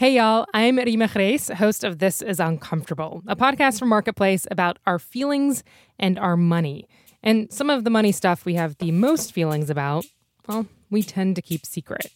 [0.00, 0.46] Hey, y'all.
[0.54, 5.62] I'm Reema Khrais, host of This is Uncomfortable, a podcast from Marketplace about our feelings
[5.98, 6.88] and our money.
[7.22, 10.06] And some of the money stuff we have the most feelings about,
[10.48, 12.06] well, we tend to keep secret.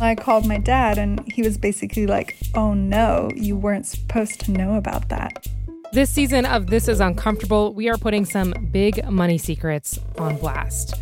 [0.00, 4.50] I called my dad, and he was basically like, oh no, you weren't supposed to
[4.50, 5.46] know about that.
[5.92, 10.94] This season of This is Uncomfortable, we are putting some big money secrets on blast.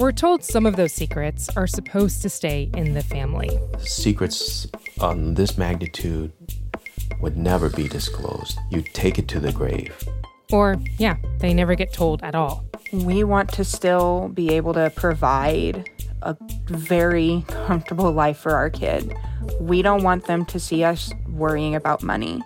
[0.00, 3.58] We're told some of those secrets are supposed to stay in the family.
[3.80, 4.68] Secrets
[5.00, 6.30] on this magnitude
[7.20, 8.60] would never be disclosed.
[8.70, 10.08] You take it to the grave.
[10.52, 12.64] Or, yeah, they never get told at all.
[12.92, 15.90] We want to still be able to provide
[16.22, 19.12] a very comfortable life for our kid.
[19.58, 22.40] We don't want them to see us worrying about money.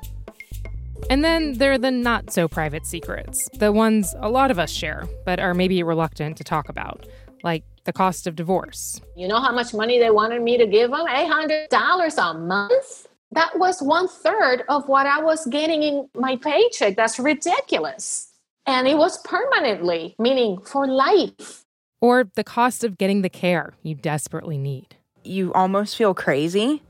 [1.10, 4.70] And then there are the not so private secrets, the ones a lot of us
[4.70, 7.06] share, but are maybe reluctant to talk about
[7.42, 9.00] like the cost of divorce.
[9.16, 11.06] You know how much money they wanted me to give them?
[11.06, 13.08] $800 a month?
[13.32, 16.96] That was one third of what I was getting in my paycheck.
[16.96, 18.28] That's ridiculous.
[18.66, 21.64] And it was permanently, meaning for life.
[22.00, 24.96] Or the cost of getting the care you desperately need.
[25.24, 26.82] You almost feel crazy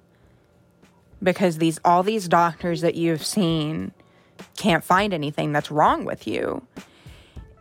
[1.23, 3.93] because these all these doctors that you've seen
[4.57, 6.67] can't find anything that's wrong with you.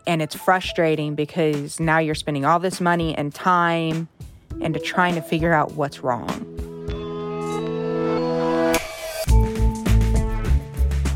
[0.08, 4.08] And it's frustrating because now you're spending all this money and time
[4.60, 6.48] into trying to figure out what's wrong.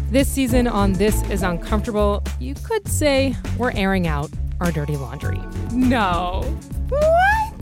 [0.09, 4.29] This season on This is Uncomfortable, you could say we're airing out
[4.61, 5.41] our dirty laundry.
[5.73, 6.41] No.
[6.87, 7.55] What?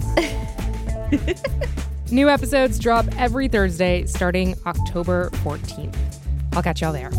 [2.11, 5.95] New episodes drop every Thursday starting October 14th.
[6.53, 7.09] I'll catch y'all there.